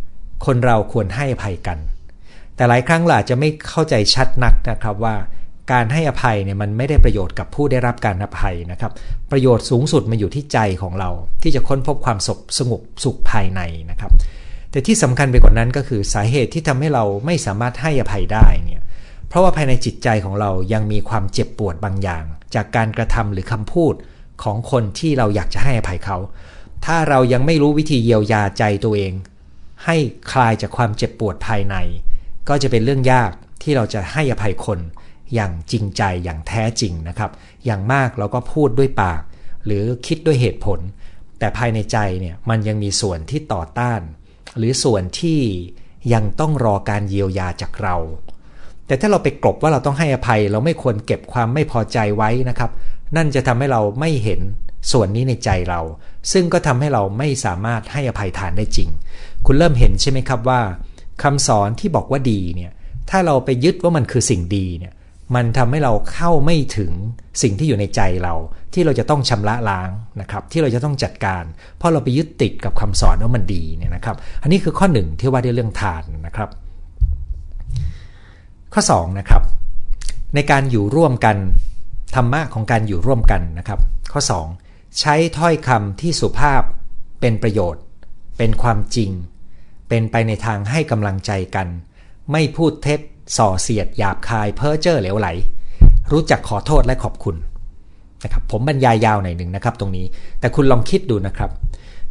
[0.47, 1.79] คนเราควรให้อภัยกัน
[2.59, 5.15] แต่หลายครั้งเราจะไม่เข้าใจชัดนักนะครับว่า
[5.73, 8.93] การให้อภัยเนี่ยมันไม่ได้ประโยชน์กับผู้ได้รับการอภัยนะครับ
[9.31, 11.11] ประโยชน์สูงสุดมันอยู่ที่ใจของเรา
[11.43, 14.11] ที่จะค้นพบความสสงบสุขภายในนะครับ
[14.71, 18.83] แต่ที่สำคัญไปกว่านั้นก็คือสาเหตุที่ทำให้เราไม่สามารถให้อภัยได้เนี่ย
[19.29, 23.95] เพราะว่าภายในจิตใจของเรายังมีความเจ็บปวดบางอย่าง จากการกระทำหรือคำพูด
[24.43, 26.17] ของคนที่เราอยากจะให้อภัยเขา
[26.85, 29.13] ถ้าเรายังไม่รู้วิธีเยียวยาใจตัวเอง
[29.85, 29.97] ให้
[30.33, 31.77] คลายจากความเจ็บปวดภายใน
[32.49, 33.33] ก็จะเป็นเรื่องยาก
[33.63, 34.79] ที่เราจะให้อภัยคน
[35.35, 37.31] อย่างจริงใจอย่างแท้จริงนะครับ
[37.65, 39.23] อย่างมากเราก็พูดด้วยปาก
[39.67, 40.79] หรือคิดด้วยเหตุผล
[41.39, 44.01] แต่ภายในใจเนี่ยมันยังมีส่วนที่ต่อต้าน
[44.57, 45.41] หรือส่วนที่
[46.13, 47.97] ยังต้องรอการเยียวยาจากเรา
[48.87, 52.71] แต่ถ้าเราไปกลบว่าเราต้องให้อภัย เราไม่ควรเก็บความไม่พอใจไว้นะครับ
[53.17, 54.41] นั่นจะทำให้เราไม่เห็น
[54.93, 55.81] ส่วนนี้ในใจเรา
[56.33, 58.89] ซึ่งก็ทำให้เราไม่สามารถให้อภัยทานได้จริง
[59.47, 60.61] คุณเริ่มเห็นใช่ไหมครับว่า
[61.23, 62.73] คำสอนที่บอกว่าดีเนี่ย
[63.11, 64.93] ถ้าเราไปยึดว่ามันคือสิ่งดีเนี่ย
[65.35, 66.93] มันทำให้เราเข้าไม่ถึง
[67.43, 68.35] สิ่งที่อยู่ในใจเรา
[68.75, 71.45] ที่เราจะต้องชำระล้างนะครับ ที่เราจะต้องจัดการ
[71.79, 76.49] เพราะเราไปยึดติดกับคำสอนว่ามันดีเนี่ยนะครับ อันนี้คือข้อหนึ่งที่ว่าด้วยเรื่องทานนะครับ
[78.75, 79.43] ข้อ2นะครับ
[80.35, 81.37] ในการอยู่ร่วมกัน
[82.15, 83.81] ธรรมะของการอยู่ร่วมกันนะครับ
[84.13, 84.21] ข้อ
[84.61, 86.63] 2 ใช้ถ้อยคำที่สุภาพ
[87.21, 87.83] เป็นประโยชน์
[88.39, 89.11] เป็นความจริง
[89.89, 91.69] เป็นไปในทางให้กำลังใจกัน
[92.33, 93.01] ไม่พูดเท็จ
[93.37, 95.29] ส่อเสียดหยาบคายเพ้อเจ้อเหลวไหล
[96.13, 97.37] รู้จักขอโทษและขอบคุณ
[98.25, 100.07] นะครับผมบรรยายยาวหน่อยหนึ่งนะครับตรงนี้
[100.41, 101.51] แต่คุณลองคิดดูนะครับ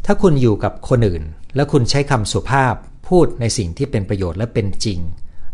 [0.05, 1.23] ถ้าคุณอยู่กับคนอื่น
[1.55, 2.73] แล้วคุณใช้คำสุภาพ
[3.09, 4.99] พูดในสิ่งที่เป็นประโยชน์และเป็นจริง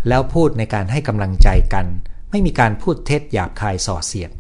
[0.07, 1.85] แล้วพูดในการให้กำลังใจกัน
[2.31, 4.31] ไม่มีการพูดเท็จหยาบคายส่อเสียด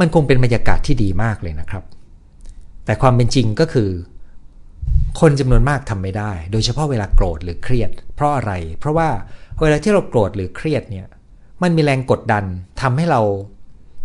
[0.00, 1.84] มันคงเป็นบรรยากาศที่ดีมากเลยนะครับ
[2.84, 3.88] แต่ความเป็นจริงก็คือ
[5.20, 9.08] คนจำนวนมากทำไม่ได้ โดยเฉพาะเวลาโกรธหรือเครียด เพราะอะไร เพราะว่า
[9.60, 11.06] เวลาที่เราโกรธหรือเครียดเนี่ย
[11.62, 12.44] มันมีแรงกดดัน
[12.80, 13.20] ทำให้เรา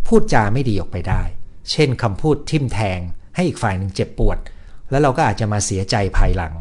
[0.07, 1.21] พูดจาไม่ดีออกไปได้
[1.71, 2.99] เช่นคำพูดทิ่มแทง
[3.35, 4.37] ให้อีกฝ่ายหนึ่งเจ็บปวด
[4.89, 6.53] แล้วเราก็อาจจะมาเสียใจภายหลัง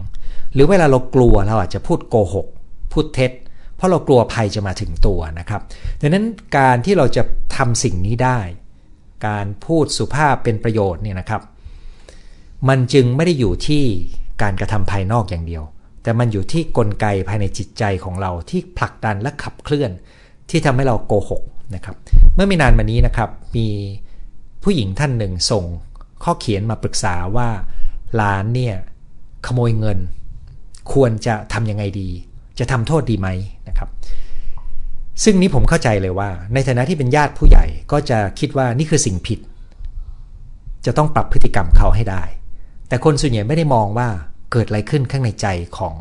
[0.53, 2.47] หรือเวลาเรากลัวเราอาจจะพูดโกหก
[2.93, 3.33] พูดเท็จ
[3.77, 5.61] เพราะเรากลัวภัยจะมาถึงตัวนะครับ
[6.01, 6.27] ดังนั้น
[6.59, 7.23] การที่เราจะ
[7.57, 8.41] ทำสิ่งนี้ได้
[9.27, 11.43] การพูดสุภาพเป็นประโยชน์เนี่ยนะครับ
[12.69, 13.85] มันจึงไม่ได้อยู่ที่
[14.43, 15.63] การกระทำภายนอกอย่างเดียว
[16.03, 19.91] แต่มันอยู่ที่กลไกภายในจิตใจของเราที่ผลักดันและขับเคลื่อน
[20.51, 21.43] ที่ทำให้เราโกหก
[21.75, 21.97] นะครับ
[22.35, 23.69] เมื่อไม่นานมานี้นะครับมี
[24.63, 25.65] ผู้หญิงท่านหนึ่งส่ง
[26.25, 27.49] ข้อเขียนมาปรึกษาว่า
[28.17, 28.75] หลานเนี่ย
[29.47, 29.99] ขโมยเงิน
[30.93, 32.09] ควรจะทำยังไงดี
[32.59, 33.29] จะทำโทษดีไหม
[33.69, 33.89] นะครับ
[35.25, 39.39] ซึ่งนี้ผมเข้าใจเลยว่า ในฐานะที่เป็นญาติผู้ใหญ่ก็จะคิดว่านี่คือสิ่งผิด
[40.87, 42.23] จะต้องปรับพฤติกรรมเขาให้ได้
[42.89, 44.09] แต่คนส่วนใหญ่ไม่ได้มองว่า
[44.53, 45.47] เกิดอะไรขึ้นข้างในใจ
[45.79, 45.95] ของ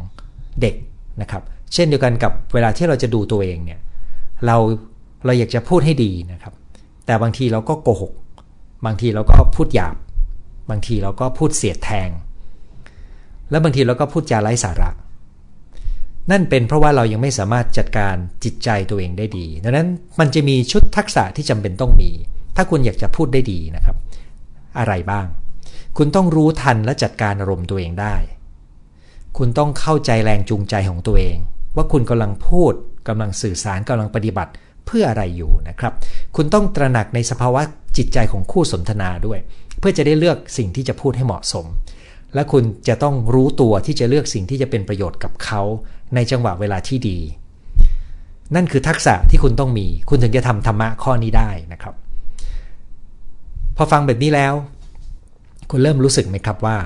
[0.61, 0.75] เด็ก
[1.21, 1.43] นะครับ
[1.73, 3.79] เช่นเดียวกันกับเวลาที่เราจะดูตัวเองเนี่ย
[4.45, 4.57] เรา
[5.25, 6.53] เราอยากจะพูดให้ดีนะครับ
[7.05, 8.13] แต่บางทีเราก็โกหก
[8.85, 9.95] บางทีเราก็พูดหยาบ
[10.69, 12.09] บางทีเราก็พูดเสียดแทง
[13.49, 14.91] และบางทีเราก็พูดจาไร้สาระ
[16.31, 19.87] นั่นเป็นเพราะว่าเรายังไม่สามารถจัดการจิตใจตัวเองได้ดีดังนั้น
[20.19, 22.11] มันจะมีชุดทักษะที่จำเป็นต้องมี
[22.55, 23.95] ถ้าคุณอยากจะพูดได้ดีนะครับ
[24.79, 25.25] อะไรบ้าง
[25.97, 28.15] คุณต้องรู้ทันและจัดการอารมณ์ตัวเองได้
[29.37, 31.37] คุณต้องเข้าใจแรงจูงใจของตัวเอง
[31.75, 32.73] ว่าคุณกำลังพูด
[33.07, 34.51] กำลังสื่อสารกำลังปฏิบัติ
[34.85, 35.93] เพื่ออะไรอยู่นะครับ
[36.35, 37.61] คุณต้องตระหนักในสภาวะ
[37.97, 39.39] จิตใจของคู่สนทนาด้วย
[39.79, 41.65] เพื่อจะได้เลือกสิ่งที่จะพูดให้เหมาะสม
[42.33, 45.61] และคุณจะต้องรู้ตัวที่จะเลือกสิ่งที่จะเป็นประโยชน์กับเขา
[46.15, 47.17] ในจังหวะเวลาที่ดี
[48.55, 51.95] นั่นคือทักษะที่คุณต้องมี คุณถึงจะทำธรรมะข้อนี้ได้นะครับ
[53.77, 54.53] พอฟังแบบนี้แล้ว
[55.71, 56.77] คุณเริ่มรู้สึกไหมครับว่า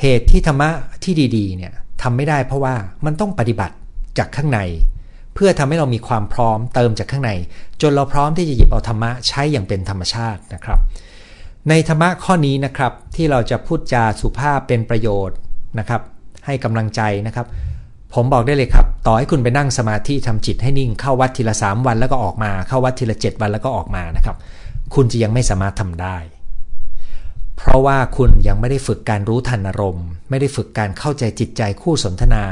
[0.00, 0.70] เหตุที่ธรรมะ
[1.04, 1.72] ที่ดีๆเนี่ย
[2.02, 2.74] ทำไม่ได้เพราะว่า
[3.04, 3.74] มันต้องปฏิบัติ
[4.18, 4.60] จากข้างใน
[5.34, 7.32] เพื่อทำให้เรามีความพร้อมเติมจากข้างใน
[7.82, 10.78] จนเราพร้อมที่จะหยิบเอาธรรมะใช้อย่างเป็นธรรมชาตินะครับ
[11.68, 15.36] ในธรรมะข้อนี้นะครับที่เราจะพูดจาสุภาพเป็นประโยชน์
[15.78, 16.00] นะครับ
[16.46, 17.46] ให้กำลังใจนะครับ
[18.14, 24.36] ผมบอกได้เลยครับ ต่อให้คุณไปนั่งสมาธิทำจิตให้นิ่งเข้าวัดทีละ 3 วันแล้วก็ออกมา เข้าวัดทีละ 7 วันแล้วก็ออกมานะครับ
[24.94, 26.16] คุณจะยังไม่สามารถทำได้
[27.58, 32.44] เพราะว่าคุณยังไม่ได้ฝึกการรู้ทันอารมณ์ ไม่ได้ฝึกการเข้าใจจิตใจคู่สนทนา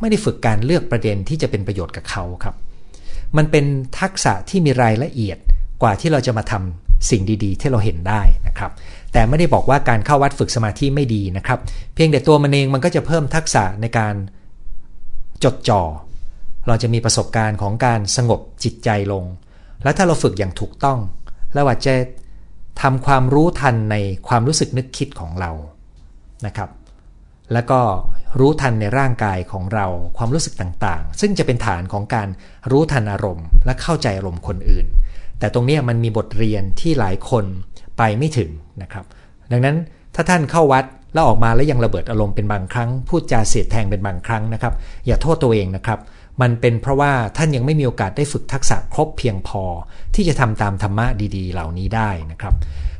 [0.00, 2.54] ไม่ได้ฝึกการเลือกประเด็นที่จะเป็นประโยชน์กับเขาครับ
[3.36, 3.64] มันเป็น
[4.00, 5.38] ทักษะที่มีรายละเอียด
[5.82, 8.70] กว่าที่เราจะมาทำสิ่งดีๆ ที่เราเห็นได้นะครับ
[9.12, 11.58] แต่ไม่ได้บอกว่าการเข้าวัดฝึกสมาธิไม่ดีนะครับ
[11.94, 14.14] เพียงแต่ตัวมันเองมันก็จะเพิ่มทักษะในการ
[15.44, 15.82] จดจ่อ
[16.66, 19.24] เราจะมีประสบการณ์ของการสงบจิตใจลง
[19.82, 20.98] และถ้าเราฝึกอย่างถูกต้อง
[21.54, 21.94] เราอาจจะ
[22.82, 23.96] ทำความรู้ทันใน
[24.28, 25.50] ความรู้สึกนึกคิดของเรา
[26.46, 26.70] นะครับ
[27.52, 27.80] แล้วก็
[28.40, 32.28] รู้ทันในร่างกายของเราความรู้สึกต่างๆ ซึ่งจะเป็นฐานของการ
[32.70, 34.86] รู้ทันอารมณ์ และเข้าใจอารมณ์คนอื่น
[35.38, 37.44] แต่ตรงนี้มันมีบทเรียนที่หลายคน
[37.98, 38.50] ไปไม่ถึง
[38.82, 39.04] นะครับ
[39.52, 39.76] ดังนั้น
[40.14, 44.74] ถ้าท่านเข้าวัดแล้วออกมาแล้วยังระเบิดอารมณ์เป็นบางครั้ง พูดจาเสียดแทงเป็นบางครั้งนะครับ
[45.06, 45.98] อย่าโทษตัวเองนะครับ
[46.40, 49.62] มันเป็นเพราะว่าท่านยังไม่มีโอกาสได้ฝึกทักษะครบเพียงพอ
[50.14, 52.54] ที่จะทำตามธรรมะดีๆ เหล่านี้ได้นะครับ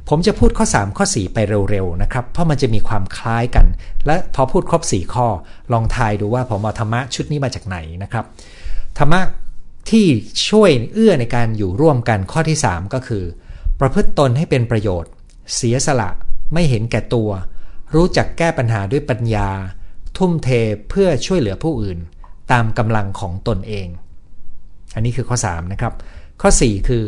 [0.09, 1.38] ผมจะพูดข้อ 3 ข้อ 4 ไป
[1.70, 3.66] เร็วๆนะครับ เพราะมันจะมีความคล้ายกัน
[4.07, 5.26] และพอพูดครบ 4 ข้อ
[5.72, 8.24] ลองทายดูว่าผมเอาธรรมะชุดนี้มาจากไหนนะครับ
[8.98, 9.20] ธรรมะ
[9.90, 10.07] ที่
[10.48, 13.24] ช่วยเอื้อในการอยู่ร่วมกันข้อที่ 3 ก็คือ
[13.81, 15.11] ประพฤติตนให้เป็นประโยชน์
[15.55, 16.11] เสียสละ
[16.53, 17.31] ไม่เห็นแก่ตัว
[17.94, 19.48] รู้จักแก้ปัญหาด้วยปัญญา
[20.16, 20.48] ทุ่มเท
[20.88, 21.98] เพื่อช่วยเหลือผู้อื่น
[22.53, 23.89] ตามกำลังของตนเอง
[24.95, 25.95] อันนี้คือข้อ 3 นะครับ
[26.41, 27.03] ข้อ 4 คือ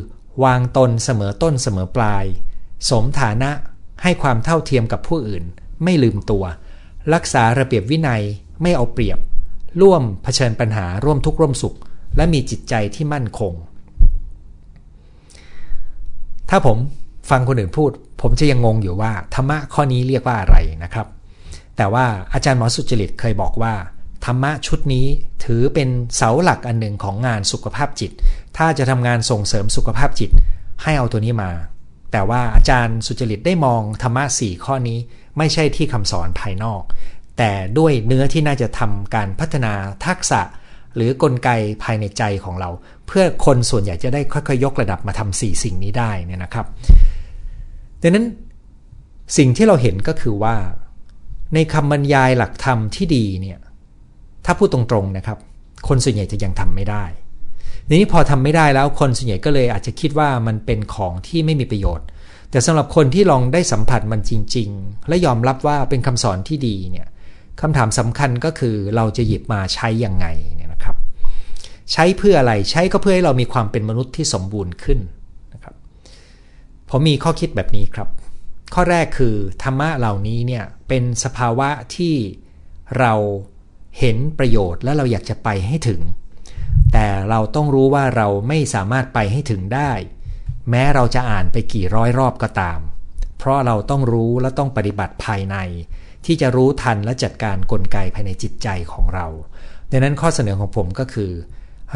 [0.45, 2.25] วางตนเสมอต้นเสมอปลาย
[2.91, 3.51] สมฐานะ
[4.03, 5.45] ให้ความเท่าเทียมกับผู้อื่น
[5.85, 6.45] ไม่ลืมตัว
[7.15, 8.23] รักษาระเบียบวินัย
[8.63, 9.19] ไม่เอาเปรียบ
[9.83, 11.77] ร่วมเผชิญปัญหาร่วมทุกข์ร่วมสุข
[12.17, 13.53] และมีจิตใจที่มั่นคง
[16.51, 16.79] ถ้าผม
[17.31, 21.07] ฟังคนอื่นพูด ผมจะยังงงอยู่ว่าธรรมะข้อนี้เรียกว่าอะไรนะครับ
[21.77, 23.75] แต่ว่าอาจารย์หมอสุจริตเคยบอกว่า
[24.25, 25.07] ธรรมะชุดนี้
[25.45, 28.13] ถือเป็นเสาหลักอันหนึ่งของงานสุขภาพจิต
[28.57, 30.31] ถ้าจะทำงานส่งเสริมสุขภาพจิต
[30.83, 31.53] ให้เอาตัวนี้มา
[32.13, 34.99] แต่ว่าอาจารย์สุจริตได้มองธรรมะสี่ข้อนี้
[35.39, 36.83] ไม่ใช่ที่คำสอนภายนอก
[37.39, 39.73] แต่ด้วยเนื้อที่น่าจะทำการพัฒนา
[40.07, 40.41] ทักษะ
[40.95, 41.51] หรือกลไก
[41.83, 42.71] ภายในใจของเรา
[43.07, 46.67] เพื่อคนส่วนใหญ่จะได้ค่อยๆยกระดับมาทำสี่สิ่งนี้ได้เนี่ยนะครับ
[48.03, 48.27] ดังนั้น
[49.37, 50.55] สิ่งที่เราเห็นก็คือว่า
[51.55, 53.59] ในคำบรรยายหลักธรรมที่ดีเนี่ย
[54.45, 55.39] ถ้าพูดตรงๆนะครับ
[55.89, 57.05] คนส่วนใหญ่จะยังทำไม่ได้
[57.89, 62.07] นี้พอทำไม่ได้แล้วคนส่วนใหญ่ก็เลยอาจจะคิดว่ามันเป็นของที่ไม่มีประโยชน์
[62.51, 67.07] แต่สำหรับคนที่ลองได้สัมผัสมันจริง ๆ และยอมรับว่าเป็นคำสอนที่ดีเนี่ย
[67.61, 70.27] คำถามสำคัญก็คือเราจะหยิบมาใช้อย่างไง
[70.57, 70.97] เนี่ยนะครับ
[71.93, 74.99] ใช้เพื่ออะไรใช้ก็เพื่อให้เรามีความเป็นมนุษย์ที่สมบูรณ์ขึ้น
[75.53, 75.75] นะครับ
[76.91, 78.09] ผมมีข้อคิดแบบนี้ครับ
[78.75, 82.15] ข้อแรกคือธรรมะเหล่านี้เนี่ยเป็นสภาวะที่
[82.99, 83.13] เรา
[83.99, 86.01] เห็นประโยชน์และเราอยากจะไปให้ถึง
[86.93, 89.93] แต่เราต้องรู้ว่าเราไม่สามารถไปให้ถึงได้
[90.71, 92.81] แม้เราจะอ่านไปกี่ร้อยรอบก็ตาม
[93.39, 95.57] เพราะเราต้องรู้และต้องปฏิบัติภายใน
[96.27, 99.27] ที่จะรู้ทันและจัดการกลไกภายในจิตใจของเรา
[99.91, 101.31] ดังนั้นข้อเสนอของผมก็คือ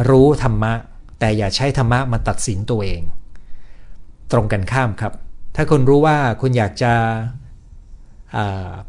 [0.09, 0.73] รู้ธรรมะ
[1.21, 3.03] แต่อย่าใช้ธรรมะมาตัดสินตัวเอง
[4.33, 5.13] ตรงกันข้ามครับ
[5.57, 6.93] ถ้าคุณรู้ว่าคุณอยากจะ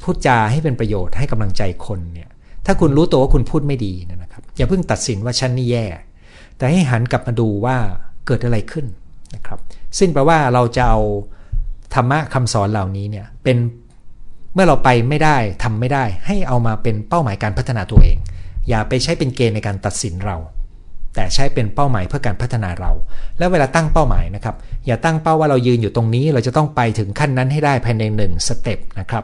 [0.02, 2.27] พูดจาให้เป็นประโยชน์ให้กำลังใจคนเนี่ย
[2.67, 5.86] ถ้าคุณรู้ตัวว่าคุณพูดไม่ดีนะครับ อย่าเพิ่งตัดสินว่าฉันนี่แย่
[6.58, 7.77] แต่ให้หันกลับมาดูว่า
[8.27, 8.86] เกิดอะไรขึ้น
[9.36, 9.60] นะครับ
[9.97, 10.99] ซึ่งแปลว่าเราจะเอา
[11.93, 13.58] ธรรมะคำสอนเหล่านี้เนี่ยเป็น
[14.53, 18.17] เมื่อเราไปไม่ได้ทำไม่ได้ ให้เอามาเป็นเป้าหมายการพัฒนาตัวเอง
[18.69, 20.38] อย่าไปใช้เป็นเกณฑ์ในการตัดสินเรา
[21.15, 22.91] แต่ใช้เป็นเป้าหมายเพื่อการพัฒนาเรา
[23.38, 29.23] แล้วเวลาตั้งเป้าหมายนะครับ อย่าตั้งเป้าว่าเรายืนอยู่ตรงนี้ เราจะต้องไปถึงขั้นนั้นให้ได้ภายในหนึ่งสเต็ปนะครับ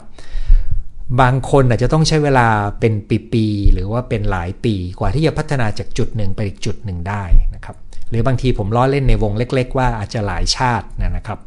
[1.21, 2.47] บางคนอาจจะต้องใช้เวลา
[2.79, 2.93] เป็น
[3.31, 7.23] ปีๆหรือว่าเป็นหลายปีกว่าที่จะพัฒนาจากจุดหนึ่งไปอีกจุดหนึ่งได้
[7.55, 7.75] นะครับ
[8.09, 11.39] หรือบางทีผมล้อเล่นในวงเล็ก ๆ ว่าอาจจะหลายชาตินะครับ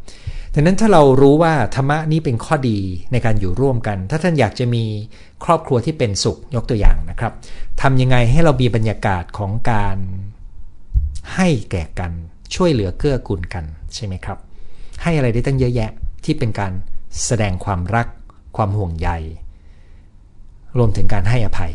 [0.54, 2.78] ดังนั้นถ้าเรารู้ว่าธรรมะนี้เป็นข้อดี
[3.12, 4.84] ในการอยู่ร่วมกัน ถ้าท่านอยากจะมี
[5.44, 7.32] ครอบครัวที่เป็นสุขยกตัวอย่างนะครับ
[7.82, 9.96] ทำยังไงให้เรามีบรรยากาศของการ
[11.34, 12.12] ให้แก่กัน
[12.54, 14.38] ช่วยเหลือเกื้อกูลกันใช่ไหมครับ
[15.02, 15.90] ให้อะไรได้ตั้งเยอะแยะ
[16.24, 16.72] ที่เป็นการ
[17.26, 18.06] แสดงความรัก
[18.56, 19.10] ความห่วงใย
[20.78, 21.72] รวมถึงการให้อภัย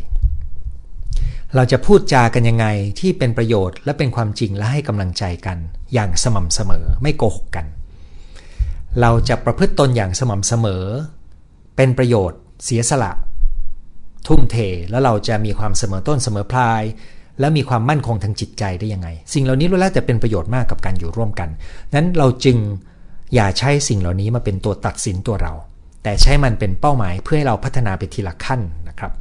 [1.56, 2.66] เราจะพูดจากันยังไง
[3.00, 5.58] ที่เป็นประโยชน์และเป็นความจริงและให้กำลังใจกัน
[5.94, 7.66] อย่างสม่ำเสมอไม่โกหกกัน
[9.02, 10.84] เราจะประพฤติตนอย่างสม่ำเสมอ
[11.76, 13.12] เป็นประโยชน์ เสียสละ
[14.28, 14.56] ทุ่มเท
[14.90, 16.84] แล้วเราจะมีความเสมอต้นเสมอปลาย
[17.40, 21.50] และมีความมั่นคงทางจิตใจได้ยังไง สิ่งเหล่านี้ล้วนแล้วแต่เป็นประโยชน์มากกับการอยู่ร่วมกัน
[21.96, 22.58] นั้นเราจึง
[23.36, 25.54] อย่าใช้สิ่งเหล่านี้มาเป็นตัวตัดสินตัวเรา
[26.04, 28.62] แต่ใช้มันเป็นเป้าหมายเพื่อให้เราพัฒนาไปทีละขั้น
[28.92, 29.12] นะครับ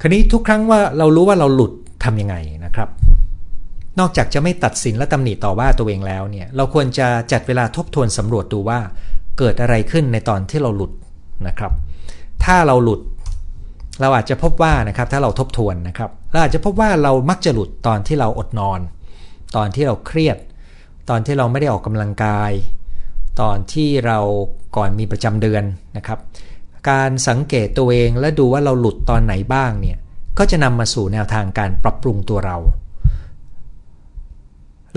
[0.00, 1.72] คราวนี้ทุกครั้งว่าเรารู้ว่าเราหลุด
[2.04, 2.88] ทำยังไงนะครับ
[4.00, 8.78] นอกจากจะไม่ตัดสินและตำหนิต่อว่าตัวเองแล้วเนี่ยเราควรจะจัดเวลาทบทวนสำรวจดูว่า
[9.38, 10.92] เกิดอะไรขึ้นในตอนที่เราหลุด
[11.48, 11.72] นะครับ
[12.44, 13.00] ถ้าเราหลุด
[14.00, 18.80] เราอาจจะพบว่านะครับถ้าเราทบทวนนะครับเราอาจจะพบว่าเรามักจะหลุดตอนที่เราอดนอน
[19.56, 20.38] ตอนที่เราเครียด
[21.10, 22.52] ตอนที่เราไม่ได้ออกกำลังกาย
[23.40, 24.18] ตอนที่เรา
[24.76, 25.64] ก่อนมีประจำเดือน
[25.96, 26.18] นะครับ
[26.90, 29.98] การสังเกตตัวเองและดูว่าเราหลุดตอนไหนบ้างเนี่ย
[30.38, 32.56] ก็จะนำมาสู่แนวทางการปรับปรุงตัวเรา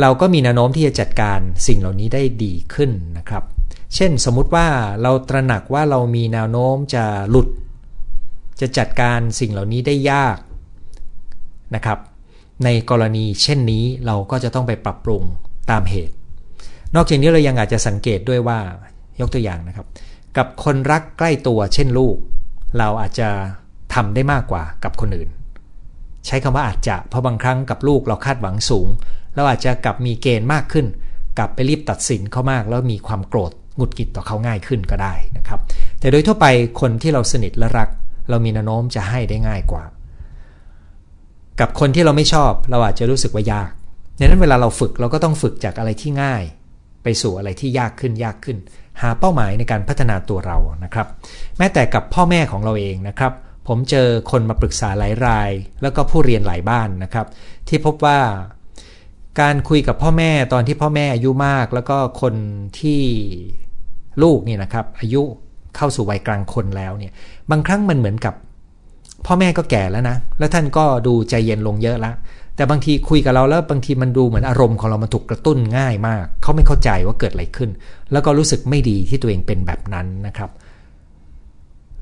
[0.02, 3.44] เราก็มีแนวโน้มที่จะจัดการสิ่งเหล่านี้ได้ดีขึ้นนะครับ
[3.96, 4.68] เช่นสมมุติว่า
[5.02, 7.48] เราตระหนักว่าเรามีแนวโน้มจะหลุด
[8.62, 10.38] จะจัดการสิ่งเหล่านี้ได้ยาก
[11.76, 12.00] นะครับ
[12.64, 15.24] ในกรณีเช่นนี้เราก็จะต้องไปปรับปรุง
[15.72, 16.14] ตามเหตุ
[16.96, 18.60] นอกจากนี้เรายังอาจจะสังเกตด้วยว่า
[19.20, 19.86] ยกตัวอย่างนะครับ
[20.38, 22.16] กับคนรักใกล้ตัวเช่นลูก
[22.78, 23.30] เราอาจจะ
[23.94, 25.30] ทำได้มากกว่ากับคนอื่น
[26.26, 28.88] ใช้คำว่าอาจจะเพราะบางครั้งกับลูกเราคาดหวังสูง
[29.36, 30.86] เราอาจจะกลับมีเกณฑ์มากขึ้น
[31.38, 35.60] กลับไปรีบตัดสินเขามาก แล้วมีความโกรธหงุดหงิดต่อเขาง่ายขึ้นก็ได้นะครับ
[36.00, 36.46] แต่โดยทั่วไป
[36.82, 37.90] คนที่เราสนิทและรัก
[38.30, 39.84] เรามีแนวโน้มจะให้ได้ง่ายกว่า
[41.60, 43.72] กับคนที่เราไม่ชอบเราอาจจะรู้สึกว่ายาก
[44.20, 46.44] ดังนั้นเวลาเราฝึกเราก็ต้องฝึกจากอะไรที่ง่าย
[47.04, 48.58] ไปสู่อะไรที่ยากขึ้นยากขึ้น
[49.02, 51.08] หาเป้าหมายในการพัฒนาตัวเรานะครับ
[51.58, 53.34] แม้แต่กับพ่อแม่ของเราเองนะครับ
[53.68, 57.26] ผมเจอคนมาปรึกษาหลายราย แล้วก็ผู้เรียนหลายบ้านนะครับ
[57.68, 58.20] ที่พบว่า
[59.42, 62.36] การคุยกับพ่อแม่ตอนที่พ่อแม่อายุมาก แล้วก็คน
[62.80, 63.02] ที่
[64.24, 65.22] ลูกนี่นะครับ อายุ
[65.76, 67.14] เข้าสู่วัยกลางคนแล้วเนี่ย
[67.52, 68.34] บางครั้งมันเหมือนกับ
[69.26, 72.16] พ่อแม่ก็แก่แล้วนะ แล้วท่านก็ดูใจเย็นลงเยอะแล้ว
[72.58, 77.70] แต่บางทีคุยกับเราแล้วบางทีมันดูเหมือนอารมณ์ของเรามันถูกกระตุ้นง่ายมาก เขาไม่เข้าใจว่าเกิดอะไรขึ้น
[78.12, 80.52] แล้วก็รู้สึกไม่ดีที่ตัวเองเป็นแบบนั้นนะครับ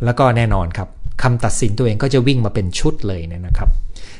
[0.04, 0.90] แล้วก็แน่นอนครับ
[1.22, 3.70] คำตัดสินตัวเองก็จะวิ่งมาเป็นชุดเลยเนี่ยนะครับ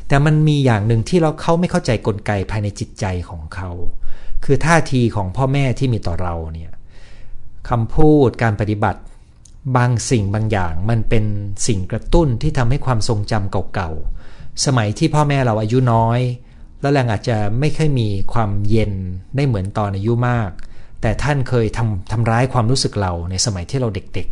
[0.08, 3.70] แต่มันมีอย่างหนึ่งที่เราเขาไม่เข้าใจกลไกภายในจิตใจของเขา
[4.44, 6.72] คือท่าทีของพ่อแม่ที่มีต่อเราเนี่ย
[7.70, 9.02] คำพูดการปฏิบัติ
[9.78, 11.26] บางสิ่งบางอย่างมันเป็น
[11.68, 14.25] สิ่งกระตุ้นที่ทำให้ความทรงจำเก่าๆ
[14.66, 16.20] สมัยที่พ่อแม่เราอายุน้อย
[16.82, 18.94] แล้วแรงอาจจะไม่เคยมีความเย็น
[19.36, 20.52] ได้เหมือนตอนอายุมาก
[21.02, 24.28] แต่ท่านเคยทำทำร้ายความรู้สึกเราในสมัยที่เราเด็ก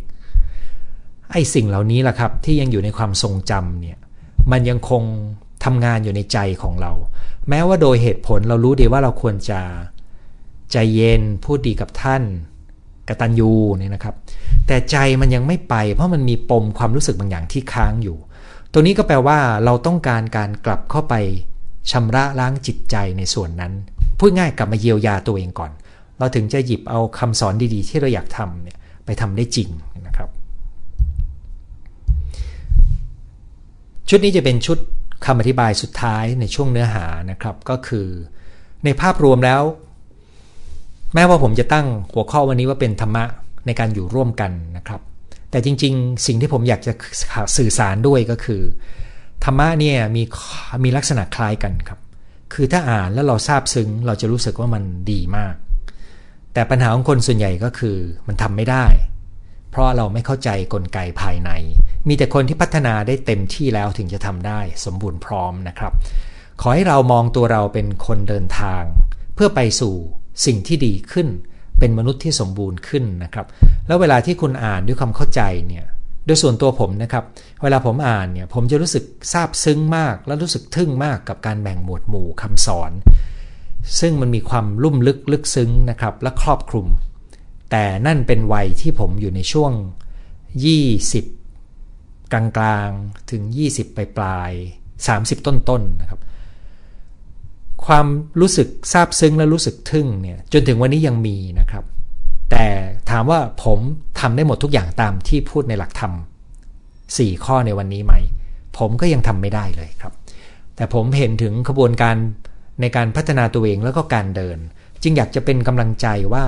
[0.64, 3.98] ๆ ไอ้สิ่งเหล่านี้แหละครับที่ยังอยู่ในความทรงจำเนี่ย
[4.52, 5.02] มันยังคง
[5.64, 6.92] ทำงานอยู่ในใจของเรา
[7.48, 9.60] แม้ว่าโดยเหตุผลเรารู้ดีว่าเราควรจะ
[10.72, 12.22] ใจเย็นพูดดีกับท่าน
[13.08, 14.14] กตัญญูเนี่ยนะครับ
[14.66, 18.16] แต่ใจมันยังไม่ไปเพราะมันมีปมความรู้สึกบางอย่างที่ค้างอยู่
[18.76, 21.14] ตรงนี้ก็แปลว่าเราต้องการการกลับเข้าไป
[21.90, 23.72] ชำระล้างจิตใจในส่วนนั้น
[24.18, 25.72] พูดง่ายกลับมาเยียวยาตัวเองก่อน
[26.18, 29.68] เราถึงจะหยิบเอาคำสอนดีๆ ที่เราอยากทำเนี่ยไปทำได้จริง
[30.06, 30.28] นะครับ
[34.08, 34.78] ชุดนี้จะเป็นชุด
[35.26, 38.06] คำอธิบายสุดท้ายในช่วงเนื้อหานะครับก็คือ
[38.84, 39.62] ในภาพรวมแล้ว
[41.14, 43.24] แม้ว่าผมจะตั้งหัวข้อวันนี้ว่าเป็นธรรมะ
[43.66, 45.00] ในการอยู่ร่วมกันนะครับ
[45.54, 46.92] แต่จริง ๆ สิ่งที่ผมอยากจะ
[47.56, 48.62] สื่อสารด้วยก็คือ
[49.44, 50.22] ธรรมะเนี่ยมี
[50.84, 51.98] มีลักษณะคล้ายกันครับ
[52.54, 55.54] คือถ้าอ่านแล้วเราทราบซึ้ง เราจะรู้สึกว่ามันดีมาก
[56.52, 57.96] แต่ปัญหาของคนส่วนใหญ่ก็คือ
[58.28, 58.86] มันทำไม่ได้
[59.70, 61.50] เพราะเราไม่เข้าใจกลไกภายใน
[62.08, 65.92] มีแต่คนที่พัฒนาได้เต็มที่แล้วถึงจะทำได้สมบูรณ์พร้อมนะครับ
[66.60, 68.82] ขอให้เรามองตัวเราเป็นคนเดินทาง
[69.34, 69.94] เพื่อไปสู่
[70.46, 71.28] สิ่งที่ดีขึ้น
[71.78, 73.46] เป็นมนุษย์ที่สมบูรณ์ขึ้นนะครับ
[73.86, 75.86] แล้วเวลาที่คุณอ่านด้วยความเข้าใจเนี่ย
[76.26, 77.24] โดยส่วนตัวผมนะครับ
[77.62, 82.92] เวลาผมอ่านเนี่ยผมจะรู้สึกซาบซึ้งมาก และรู้สึกทึ่งมากกับการแบ่งหมวดหมู่คำสอน
[84.00, 86.86] ซึ่งมันมีความลุ่มลึกลึกซึ้งนะครับและครอบคลุม
[87.70, 89.72] แต่นั่นเป็นวัยที่ผมอยู่ในช่วง
[91.42, 94.52] 20 กลางๆถึง 20 ปลายปลาย
[94.98, 96.20] 30 ต้นๆนนะครับ
[97.86, 98.06] ความ
[98.40, 101.84] รู้สึกซาบซึ้งและรู้สึกทึ่งเนี่ยจนถึงวันนี้ยังมีนะครับ
[102.50, 102.66] แต่
[103.10, 103.78] ถามว่าผม
[104.20, 106.12] ทำได้หมดทุกอย่างตามที่พูดในหลักธรรม
[107.16, 108.14] สี่ข้อในวันนี้ไหม
[108.78, 110.12] ผมก็ยังทำไม่ได้เลยครับ
[110.76, 112.16] แต่ผมเห็นถึงขบวนการ
[112.80, 114.58] ในการพัฒนาตัวเองแล้วก็การเดิน
[115.02, 116.44] จึงอยากจะเป็นกำลังใจว่า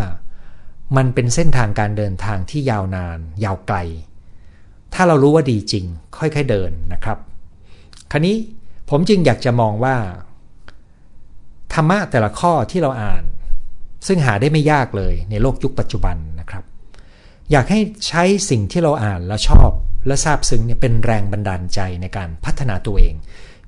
[0.97, 3.77] มันเป็นเส้นทางการเดินทางที่ยาวนาน ยาวไกล
[4.95, 5.85] ถ้าเรารู้ว่าดีจริง
[6.17, 7.19] ค่อยๆเดินนะครับ
[8.13, 8.37] คราวนี้
[8.91, 9.97] ผมจึงอยากจะมองว่า
[11.73, 13.23] ธรรมะแต่ละข้อที่เราอ่าน
[14.07, 16.65] ซึ่งหาได้ไม่ยากเลยในโลกยุคปัจจุบันนะครับ
[17.51, 19.71] อยากให้ใช้สิ่งที่เราอ่านแล้วชอบ
[20.07, 23.15] และทราบซึ้งเนี่ยเป็นแรงบันดาลใจในการพัฒนาตัวเอง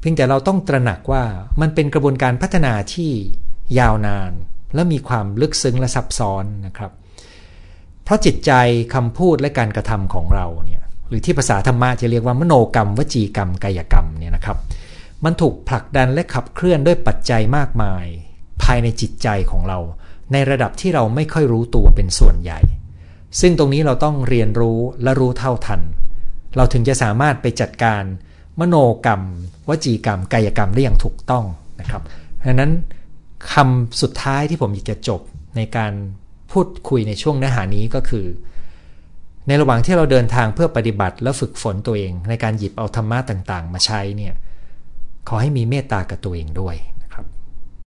[0.00, 1.24] เพียงแต่เราต้องตระหนักว่า
[1.60, 3.10] มันเป็นกระบวนการพัฒนาที่
[3.78, 4.32] ยาวนาน
[4.74, 6.92] และมีความลึกซึ้งและซับซ้อนนะครับ
[8.04, 8.52] เพราะจิตใจ
[8.94, 14.58] คำพูดและการกระทำของเราเนี่ยหรือที่ภาษาธรรมะจะเรียกว่ามโนกรรม วจีกรรม กายกรรมเนี่ยนะครับ
[15.24, 18.04] มันถูกผลักดันและขับเคลื่อนด้วยปัจจัยมากมาย
[18.62, 19.78] ภายในจิตใจของเรา
[20.32, 22.60] ในระดับที่เราไม่ค่อยรู้ตัวเป็นส่วนใหญ่
[23.40, 25.80] ซึ่งตรงนี้เราต้องเรียนรู้และรู้เท่าทัน
[26.56, 28.02] เราถึงจะสามารถไปจัดการ
[28.60, 29.22] มโนกรรม
[29.68, 31.44] วจีกรรม กายกรรมได้อย่างถูกต้อง
[31.80, 32.02] นะครับ
[32.46, 32.72] ดังนั้น
[33.52, 35.20] คำสุดท้ายที่ผมอยากจะจบ
[35.56, 35.92] ในการ
[36.52, 38.26] พูดคุยในช่วงเนื้อหานี้ก็คือ
[39.46, 44.34] ในระหว่างที่เราเดินทางเพื่อปฏิบัติและฝึกฝนตัวเอง ในการหยิบเอาธรรมะต่าง ๆ มาใช้เนี่ย
[45.28, 46.76] ขอให้มีเมตตากับตัวเองด้วย